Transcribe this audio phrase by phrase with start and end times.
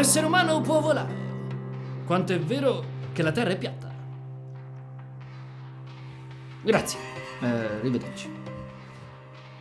[0.00, 1.14] L'essere umano può volare.
[2.06, 2.82] Quanto è vero
[3.12, 3.94] che la Terra è piatta.
[6.62, 6.98] Grazie.
[7.42, 8.32] Eh, arrivederci.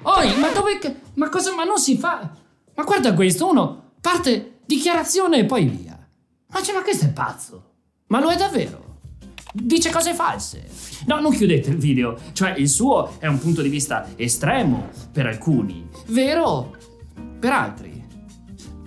[0.04, 1.02] Oi, ma dove...
[1.16, 1.54] Ma cosa...
[1.54, 2.32] Ma non si fa...
[2.74, 6.08] Ma guarda questo, uno parte dichiarazione e poi via.
[6.54, 7.72] Ma, cioè, ma questo è pazzo.
[8.08, 9.00] Ma lo è davvero.
[9.52, 10.70] Dice cose false.
[11.06, 12.18] No, non chiudete il video.
[12.32, 16.78] Cioè, il suo è un punto di vista estremo per alcuni, vero
[17.38, 18.08] per altri.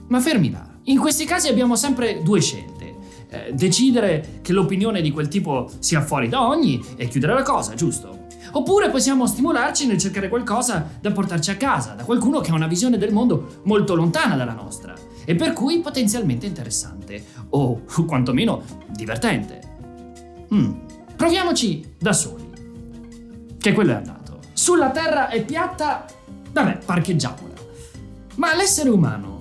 [0.09, 0.71] Ma fermi là.
[0.85, 2.95] In questi casi abbiamo sempre due scelte.
[3.29, 7.75] Eh, decidere che l'opinione di quel tipo sia fuori da ogni e chiudere la cosa,
[7.75, 8.27] giusto?
[8.53, 12.67] Oppure possiamo stimolarci nel cercare qualcosa da portarci a casa, da qualcuno che ha una
[12.67, 19.61] visione del mondo molto lontana dalla nostra e per cui potenzialmente interessante o quantomeno divertente.
[20.53, 20.73] Mm,
[21.17, 22.51] Proviamoci da soli.
[23.59, 24.41] Che quello è andato.
[24.53, 26.05] Sulla Terra è piatta?
[26.51, 27.55] Vabbè, parcheggiamola.
[28.37, 29.39] Ma l'essere umano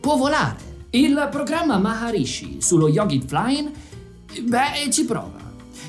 [0.00, 0.67] può volare.
[0.98, 3.70] Il programma Maharishi sullo Yogi Flying,
[4.42, 5.38] beh, ci prova.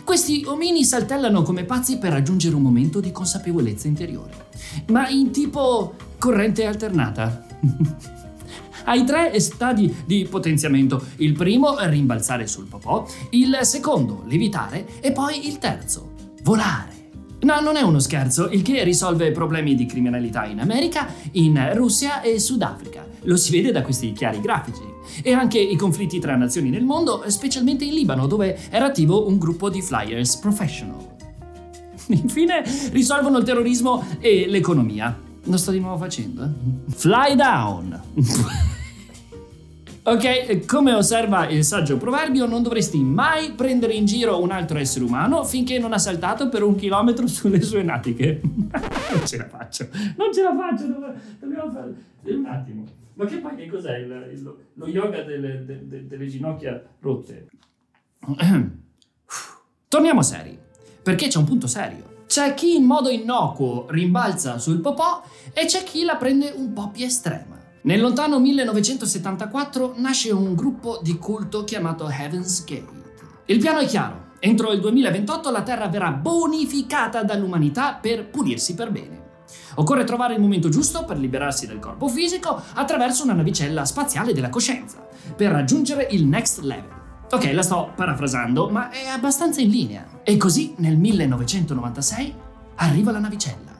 [0.03, 4.49] Questi omini saltellano come pazzi per raggiungere un momento di consapevolezza interiore.
[4.89, 7.43] Ma in tipo corrente alternata.
[8.85, 11.03] Hai tre stadi di potenziamento.
[11.15, 16.11] Il primo, rimbalzare sul popò, il secondo, levitare e poi il terzo,
[16.43, 16.98] volare.
[17.41, 22.21] No, non è uno scherzo, il che risolve problemi di criminalità in America, in Russia
[22.21, 23.07] e Sudafrica.
[23.23, 24.81] Lo si vede da questi chiari grafici.
[25.23, 29.37] E anche i conflitti tra nazioni nel mondo, specialmente in Libano, dove era attivo un
[29.37, 31.07] gruppo di flyers professional.
[32.07, 35.17] Infine, risolvono il terrorismo e l'economia.
[35.43, 36.91] Lo sto di nuovo facendo, eh?
[36.91, 38.01] Fly down!
[40.01, 45.03] Ok, come osserva il saggio proverbio, non dovresti mai prendere in giro un altro essere
[45.05, 48.39] umano finché non ha saltato per un chilometro sulle sue natiche.
[48.43, 50.85] non ce la faccio, non ce la faccio,
[51.39, 51.93] dobbiamo fare
[52.23, 52.85] un attimo.
[53.15, 57.47] Ma che poi che cos'è il- il- lo yoga delle, de- de- delle ginocchia rotte?
[59.89, 60.57] Torniamo seri,
[61.03, 62.07] perché c'è un punto serio.
[62.27, 65.21] C'è chi in modo innocuo rimbalza sul popò
[65.51, 67.57] e c'è chi la prende un po' più estrema.
[67.81, 72.97] Nel lontano 1974 nasce un gruppo di culto chiamato Heaven's Gate.
[73.45, 74.27] Il piano è chiaro.
[74.39, 79.27] Entro il 2028 la Terra verrà bonificata dall'umanità per pulirsi per bene.
[79.75, 84.49] Occorre trovare il momento giusto per liberarsi del corpo fisico attraverso una navicella spaziale della
[84.49, 86.97] coscienza, per raggiungere il next level.
[87.31, 90.21] Ok, la sto parafrasando, ma è abbastanza in linea.
[90.23, 92.35] E così nel 1996
[92.75, 93.78] arriva la navicella.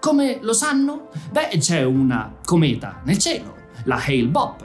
[0.00, 1.08] Come lo sanno?
[1.32, 4.62] Beh, c'è una cometa nel cielo, la Hale-Bopp.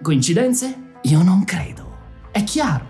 [0.00, 0.92] Coincidenze?
[1.02, 1.96] Io non credo.
[2.30, 2.86] È chiaro.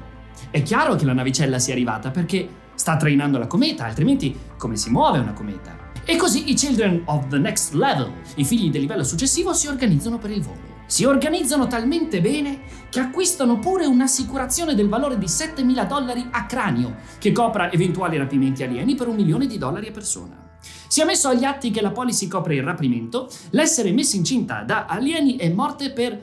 [0.51, 4.91] È chiaro che la navicella sia arrivata perché sta trainando la cometa, altrimenti come si
[4.91, 5.75] muove una cometa?
[6.05, 10.19] E così i Children of the Next Level, i figli del livello successivo, si organizzano
[10.19, 10.75] per il volo.
[10.85, 16.97] Si organizzano talmente bene che acquistano pure un'assicurazione del valore di 7.000 dollari a cranio,
[17.19, 20.46] che copra eventuali rapimenti alieni per un milione di dollari a persona.
[20.89, 24.87] Si è messo agli atti che la policy copre il rapimento, l'essere messo incinta da
[24.87, 26.19] alieni e morte per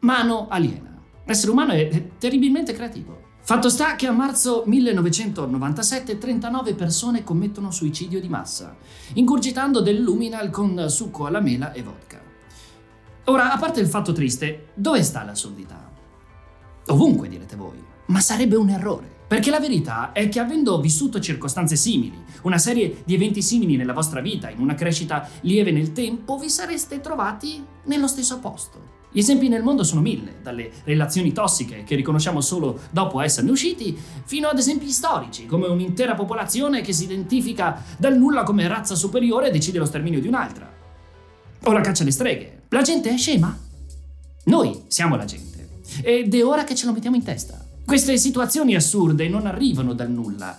[0.00, 0.92] mano aliena.
[1.24, 3.22] L'essere umano è è terribilmente creativo.
[3.40, 8.74] Fatto sta che a marzo 1997 39 persone commettono suicidio di massa,
[9.14, 12.22] ingurgitando del luminal con succo alla mela e vodka.
[13.24, 15.90] Ora, a parte il fatto triste, dove sta l'assurdità?
[16.86, 17.82] Ovunque, direte voi.
[18.06, 19.13] Ma sarebbe un errore.
[19.34, 23.92] Perché la verità è che avendo vissuto circostanze simili, una serie di eventi simili nella
[23.92, 28.92] vostra vita, in una crescita lieve nel tempo, vi sareste trovati nello stesso posto.
[29.10, 33.98] Gli esempi nel mondo sono mille, dalle relazioni tossiche che riconosciamo solo dopo esserne usciti,
[34.24, 39.48] fino ad esempi storici, come un'intera popolazione che si identifica dal nulla come razza superiore
[39.48, 40.72] e decide lo sterminio di un'altra.
[41.64, 42.66] O la caccia alle streghe.
[42.68, 43.58] La gente è scema?
[44.44, 45.82] Noi siamo la gente.
[46.02, 47.63] Ed è ora che ce lo mettiamo in testa.
[47.84, 50.58] Queste situazioni assurde non arrivano dal nulla,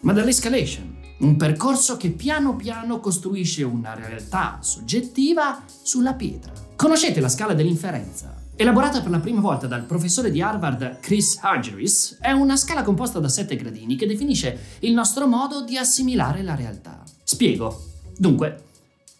[0.00, 0.96] ma dall'escalation.
[1.18, 6.52] Un percorso che piano piano costruisce una realtà soggettiva sulla pietra.
[6.74, 8.34] Conoscete la scala dell'inferenza?
[8.56, 13.20] Elaborata per la prima volta dal professore di Harvard Chris Hargeris, è una scala composta
[13.20, 17.02] da sette gradini che definisce il nostro modo di assimilare la realtà.
[17.22, 17.92] Spiego.
[18.16, 18.64] Dunque,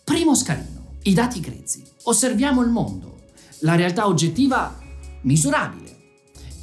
[0.03, 1.85] primo scalino, i dati grezzi.
[2.03, 3.15] Osserviamo il mondo.
[3.61, 4.77] la realtà oggettiva
[5.23, 5.86] misurabile.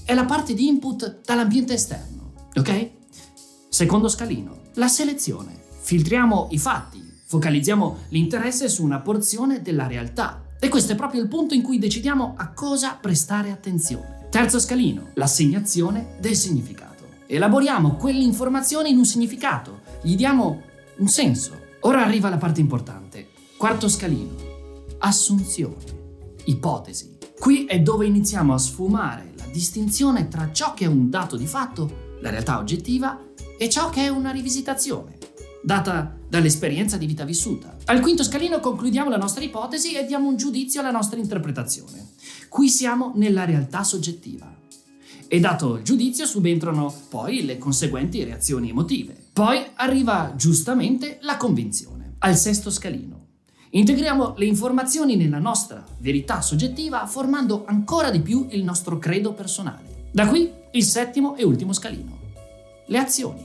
[0.06, 2.90] È la parte di input dall'ambiente esterno, ok?
[3.70, 5.58] Secondo scalino, la selezione.
[5.80, 10.44] Filtriamo i fatti, focalizziamo l'interesse su una porzione della realtà.
[10.60, 14.28] E questo è proprio il punto in cui decidiamo a cosa prestare attenzione.
[14.30, 17.06] Terzo scalino, l'assegnazione del significato.
[17.26, 20.64] Elaboriamo quell'informazione in un significato, gli diamo
[20.98, 21.58] un senso.
[21.82, 23.30] Ora arriva la parte importante.
[23.56, 24.36] Quarto scalino,
[24.98, 25.84] assunzione,
[26.44, 27.18] ipotesi.
[27.40, 32.18] Qui è dove iniziamo a sfumare distinzione tra ciò che è un dato di fatto,
[32.22, 33.18] la realtà oggettiva,
[33.58, 35.18] e ciò che è una rivisitazione,
[35.64, 37.78] data dall'esperienza di vita vissuta.
[37.86, 42.10] Al quinto scalino concludiamo la nostra ipotesi e diamo un giudizio alla nostra interpretazione.
[42.50, 44.52] Qui siamo nella realtà soggettiva.
[45.28, 49.16] E dato il giudizio subentrano poi le conseguenti reazioni emotive.
[49.32, 53.23] Poi arriva giustamente la convinzione, al sesto scalino.
[53.76, 60.10] Integriamo le informazioni nella nostra verità soggettiva formando ancora di più il nostro credo personale.
[60.12, 62.20] Da qui il settimo e ultimo scalino.
[62.86, 63.44] Le azioni.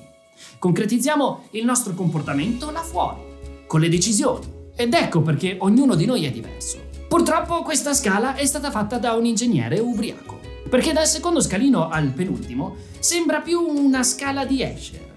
[0.58, 3.20] Concretizziamo il nostro comportamento là fuori,
[3.66, 4.44] con le decisioni.
[4.76, 6.78] Ed ecco perché ognuno di noi è diverso.
[7.08, 12.12] Purtroppo questa scala è stata fatta da un ingegnere ubriaco, perché dal secondo scalino al
[12.12, 15.08] penultimo sembra più una scala di Escher.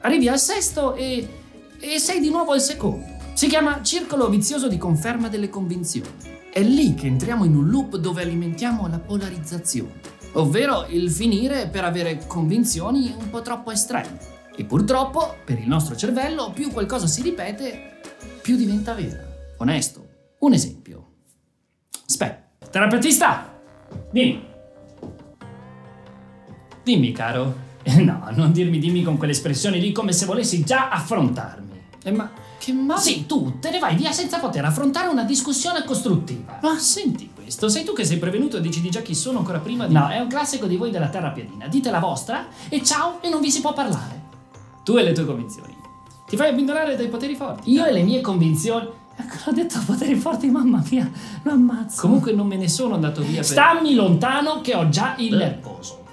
[0.00, 1.28] Arrivi al sesto e,
[1.78, 3.15] e sei di nuovo al secondo.
[3.36, 6.08] Si chiama circolo vizioso di conferma delle convinzioni.
[6.50, 10.00] È lì che entriamo in un loop dove alimentiamo la polarizzazione,
[10.32, 14.18] ovvero il finire per avere convinzioni un po' troppo estreme.
[14.56, 18.00] E purtroppo, per il nostro cervello, più qualcosa si ripete,
[18.40, 19.22] più diventa vera.
[19.58, 20.06] Onesto.
[20.38, 21.06] Un esempio.
[22.08, 23.52] Aspetta, terapeutista!
[24.12, 24.46] Dimmi.
[26.82, 27.64] Dimmi, caro.
[28.02, 31.75] No, non dirmi dimmi con quell'espressione lì come se volessi già affrontarmi.
[32.06, 32.96] Eh, ma che ma...
[32.96, 36.60] Sì, tu te ne vai via senza poter affrontare una discussione costruttiva.
[36.62, 39.88] Ma senti questo, sei tu che sei prevenuto e decidi già chi sono ancora prima
[39.88, 39.94] di...
[39.94, 41.66] No, è un classico di voi della terra piadina.
[41.66, 44.22] Dite la vostra e ciao e non vi si può parlare.
[44.84, 45.74] Tu e le tue convinzioni.
[46.28, 47.72] Ti fai abbindolare dai poteri forti.
[47.72, 48.86] Io e le mie convinzioni...
[49.16, 51.10] Ecco, ho detto poteri forti, mamma mia,
[51.42, 52.02] lo ammazzo.
[52.02, 53.46] Comunque non me ne sono andato via per...
[53.46, 56.04] Stammi lontano che ho già il nervoso.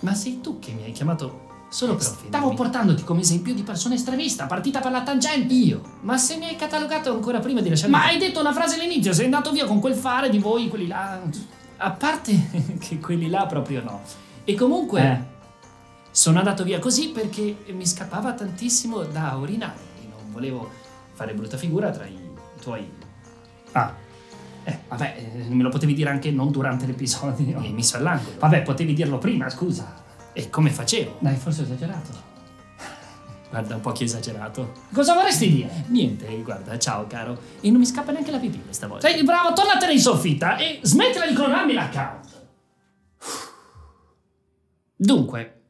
[0.00, 1.41] Ma sei tu che mi hai chiamato
[1.72, 2.28] solo per offendermi?
[2.28, 5.54] Stavo portandoti come esempio di persona estremista, partita per la tangente.
[5.54, 5.80] Io?
[6.02, 7.96] Ma se mi hai catalogato ancora prima di lasciarmi...
[7.96, 10.86] Ma hai detto una frase all'inizio, sei andato via con quel fare di voi, quelli
[10.86, 11.20] là...
[11.78, 12.32] A parte
[12.78, 14.02] che quelli là proprio no.
[14.44, 15.00] E comunque...
[15.00, 15.30] Eh.
[16.14, 20.70] Sono andato via così perché mi scappava tantissimo da urinare e non volevo
[21.14, 22.18] fare brutta figura tra i
[22.60, 22.86] tuoi...
[23.72, 23.94] Ah,
[24.64, 27.58] Eh, vabbè, eh, me lo potevi dire anche non durante l'episodio.
[27.58, 28.36] Mi hai messo all'angolo.
[28.38, 30.01] vabbè, potevi dirlo prima, scusa.
[30.32, 31.16] E come facevo?
[31.18, 32.30] Dai, forse ho esagerato.
[33.50, 34.72] Guarda, un po' che esagerato.
[34.94, 35.84] Cosa vorresti dire?
[35.88, 37.38] Niente, guarda, ciao caro.
[37.60, 39.06] E non mi scappa neanche la pipì questa volta.
[39.06, 42.46] Sei bravo, tornatene in soffitta e smettila di clonarmi l'account.
[44.96, 45.62] Dunque,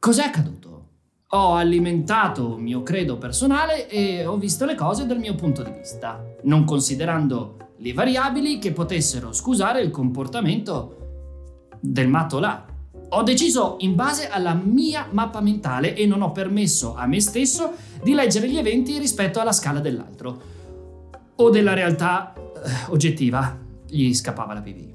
[0.00, 0.88] cos'è accaduto?
[1.28, 5.70] Ho alimentato il mio credo personale e ho visto le cose dal mio punto di
[5.70, 10.99] vista, non considerando le variabili che potessero scusare il comportamento
[11.80, 12.66] del matto là.
[13.12, 17.72] Ho deciso in base alla mia mappa mentale e non ho permesso a me stesso
[18.02, 20.40] di leggere gli eventi rispetto alla scala dell'altro
[21.34, 22.40] o della realtà eh,
[22.90, 23.58] oggettiva.
[23.88, 24.88] Gli scappava la PV.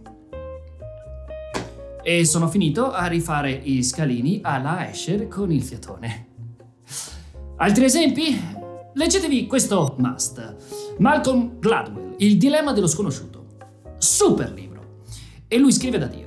[2.01, 6.27] E sono finito a rifare i scalini alla Escher con il fiatone.
[7.57, 8.39] Altri esempi?
[8.93, 10.55] Leggetevi questo must.
[10.99, 13.45] Malcolm Gladwell, Il dilemma dello sconosciuto.
[13.97, 15.01] Super libro.
[15.47, 16.24] E lui scrive da Dio.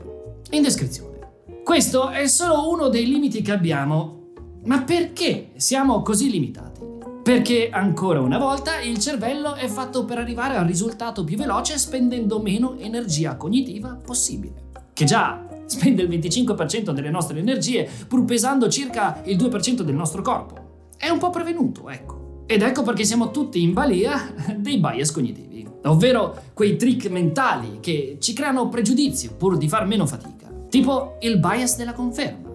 [0.50, 1.18] In descrizione.
[1.62, 4.30] Questo è solo uno dei limiti che abbiamo.
[4.64, 6.80] Ma perché siamo così limitati?
[7.22, 12.40] Perché ancora una volta il cervello è fatto per arrivare al risultato più veloce spendendo
[12.40, 14.70] meno energia cognitiva possibile.
[14.94, 20.22] Che già spende il 25% delle nostre energie pur pesando circa il 2% del nostro
[20.22, 20.86] corpo.
[20.96, 22.44] È un po' prevenuto, ecco.
[22.46, 28.16] Ed ecco perché siamo tutti in balia dei bias cognitivi, ovvero quei trick mentali che
[28.18, 30.37] ci creano pregiudizi pur di far meno fatica.
[30.68, 32.48] Tipo il bias della conferma.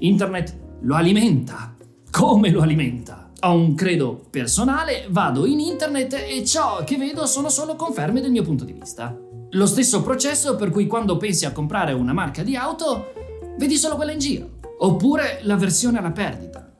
[0.00, 1.74] Internet lo alimenta.
[2.10, 3.30] Come lo alimenta?
[3.40, 8.30] Ho un credo personale, vado in internet e ciò che vedo sono solo conferme del
[8.30, 9.18] mio punto di vista.
[9.50, 13.12] Lo stesso processo per cui quando pensi a comprare una marca di auto,
[13.58, 14.58] vedi solo quella in giro.
[14.78, 16.74] Oppure la versione alla perdita.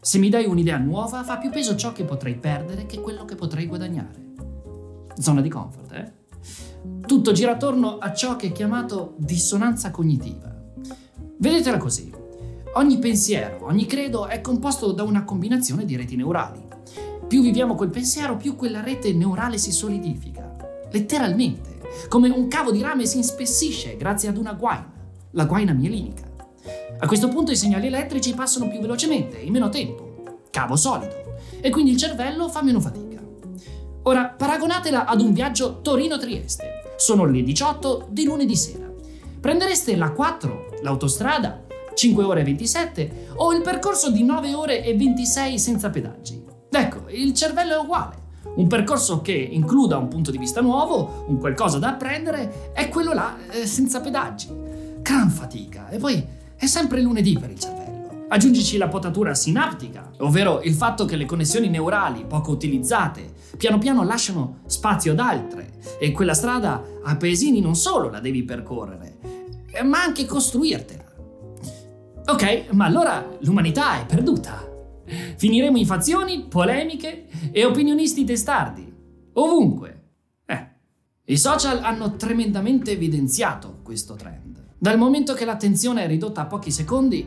[0.00, 3.34] Se mi dai un'idea nuova, fa più peso ciò che potrei perdere che quello che
[3.34, 4.34] potrei guadagnare.
[5.18, 6.17] Zona di comfort, eh?
[7.06, 10.54] Tutto gira attorno a ciò che è chiamato dissonanza cognitiva.
[11.38, 12.12] Vedetela così.
[12.74, 16.60] Ogni pensiero, ogni credo è composto da una combinazione di reti neurali.
[17.26, 20.56] Più viviamo quel pensiero, più quella rete neurale si solidifica.
[20.90, 24.92] letteralmente, come un cavo di rame si ispessisce grazie ad una guaina,
[25.32, 26.26] la guaina mielinica.
[27.00, 31.70] A questo punto i segnali elettrici passano più velocemente, in meno tempo, cavo solido, e
[31.70, 33.07] quindi il cervello fa meno fatica.
[34.02, 36.82] Ora paragonatela ad un viaggio Torino-Trieste.
[36.96, 38.90] Sono le 18 di lunedì sera.
[39.40, 41.64] Prendereste la 4, l'autostrada,
[41.94, 46.44] 5 ore e 27, o il percorso di 9 ore e 26 senza pedaggi.
[46.70, 48.26] Ecco, il cervello è uguale.
[48.56, 53.12] Un percorso che includa un punto di vista nuovo, un qualcosa da apprendere, è quello
[53.12, 54.48] là eh, senza pedaggi.
[55.00, 55.88] Gran fatica.
[55.88, 56.24] E poi
[56.56, 57.87] è sempre lunedì per il cervello.
[58.30, 64.04] Aggiungici la potatura sinaptica, ovvero il fatto che le connessioni neurali poco utilizzate piano piano
[64.04, 69.16] lasciano spazio ad altre e quella strada a paesini non solo la devi percorrere,
[69.72, 71.04] eh, ma anche costruirtela.
[72.26, 74.62] Ok, ma allora l'umanità è perduta.
[75.36, 78.92] Finiremo in fazioni, polemiche e opinionisti testardi.
[79.32, 80.02] Ovunque.
[80.44, 80.68] Eh,
[81.24, 84.48] i social hanno tremendamente evidenziato questo trend.
[84.80, 87.26] Dal momento che l'attenzione è ridotta a pochi secondi,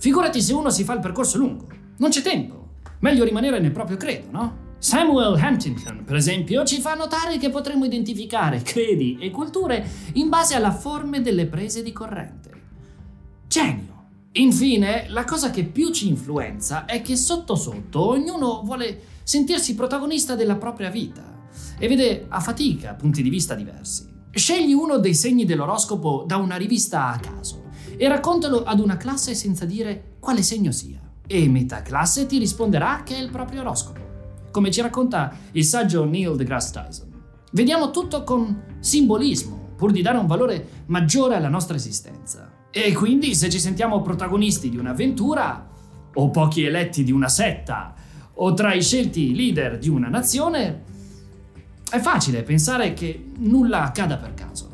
[0.00, 1.68] figurati se uno si fa il percorso lungo.
[1.98, 2.68] Non c'è tempo.
[3.00, 4.68] Meglio rimanere nel proprio credo, no?
[4.78, 10.54] Samuel Huntington, per esempio, ci fa notare che potremmo identificare credi e culture in base
[10.54, 12.50] alla forma delle prese di corrente.
[13.46, 13.88] Genio!
[14.32, 20.34] Infine, la cosa che più ci influenza è che sotto sotto ognuno vuole sentirsi protagonista
[20.34, 21.46] della propria vita
[21.78, 24.08] e vede a fatica punti di vista diversi.
[24.30, 27.59] Scegli uno dei segni dell'oroscopo da una rivista a caso
[28.02, 30.98] e raccontalo ad una classe senza dire quale segno sia.
[31.26, 34.00] E metà classe ti risponderà che è il proprio oroscopo,
[34.50, 37.12] come ci racconta il saggio Neil deGrasse Tyson.
[37.52, 42.50] Vediamo tutto con simbolismo, pur di dare un valore maggiore alla nostra esistenza.
[42.70, 45.68] E quindi se ci sentiamo protagonisti di un'avventura,
[46.14, 47.92] o pochi eletti di una setta,
[48.32, 50.84] o tra i scelti leader di una nazione,
[51.90, 54.70] è facile pensare che nulla accada per caso.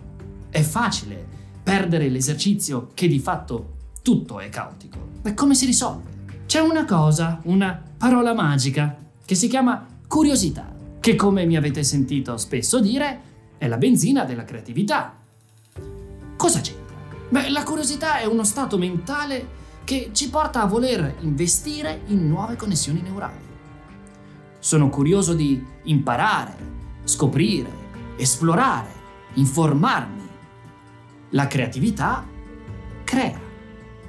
[0.49, 1.25] È facile
[1.66, 5.08] perdere l'esercizio che di fatto tutto è caotico.
[5.25, 6.14] Ma come si risolve?
[6.46, 12.37] C'è una cosa, una parola magica, che si chiama curiosità, che come mi avete sentito
[12.37, 13.20] spesso dire,
[13.58, 15.12] è la benzina della creatività.
[16.37, 16.75] Cosa c'è?
[17.30, 19.49] Beh, la curiosità è uno stato mentale
[19.82, 23.40] che ci porta a voler investire in nuove connessioni neurali.
[24.61, 26.56] Sono curioso di imparare,
[27.02, 27.70] scoprire,
[28.16, 28.92] esplorare,
[29.35, 30.25] informarmi.
[31.37, 32.26] La creatività
[33.05, 33.38] crea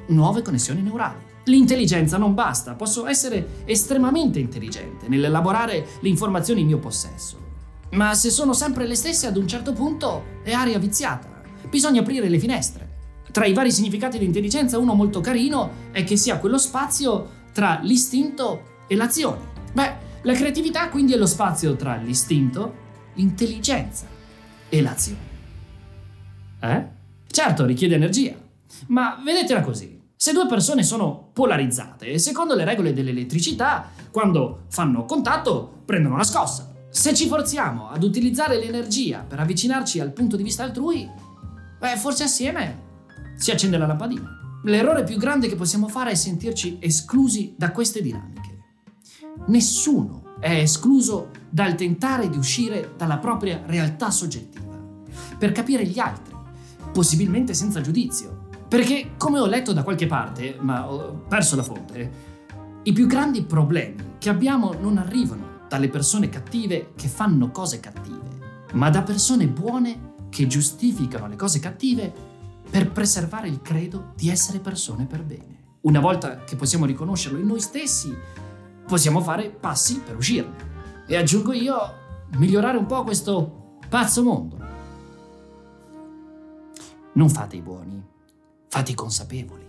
[0.07, 1.19] nuove connessioni neurali.
[1.43, 7.37] L'intelligenza non basta, posso essere estremamente intelligente nell'elaborare le informazioni in mio possesso.
[7.91, 11.41] Ma se sono sempre le stesse ad un certo punto è aria viziata.
[11.69, 12.95] Bisogna aprire le finestre.
[13.29, 17.79] Tra i vari significati di intelligenza, uno molto carino è che sia quello spazio tra
[17.83, 19.51] l'istinto e l'azione.
[19.73, 22.73] Beh, la creatività quindi è lo spazio tra l'istinto,
[23.15, 24.05] l'intelligenza
[24.69, 25.35] e l'azione.
[26.61, 26.95] Eh?
[27.27, 28.33] Certo, richiede energia,
[28.87, 29.99] ma vedetela così.
[30.15, 36.73] Se due persone sono polarizzate, secondo le regole dell'elettricità, quando fanno contatto prendono una scossa.
[36.89, 41.07] Se ci forziamo ad utilizzare l'energia per avvicinarci al punto di vista altrui,
[41.79, 42.85] beh, forse assieme
[43.35, 44.59] si accende la lampadina.
[44.63, 48.57] L'errore più grande che possiamo fare è sentirci esclusi da queste dinamiche.
[49.47, 54.75] Nessuno è escluso dal tentare di uscire dalla propria realtà soggettiva,
[55.37, 56.35] per capire gli altri,
[56.97, 58.47] possibilmente senza giudizio.
[58.67, 62.11] Perché, come ho letto da qualche parte, ma ho perso la fonte,
[62.81, 68.65] i più grandi problemi che abbiamo non arrivano dalle persone cattive che fanno cose cattive,
[68.73, 72.11] ma da persone buone che giustificano le cose cattive
[72.67, 75.75] per preservare il credo di essere persone per bene.
[75.81, 78.11] Una volta che possiamo riconoscerlo in noi stessi,
[78.87, 81.05] possiamo fare passi per uscirne.
[81.05, 81.77] E aggiungo io,
[82.37, 84.66] migliorare un po' questo pazzo mondo.
[87.17, 87.99] Non fate i buoni,
[88.67, 89.67] fate i consapevoli.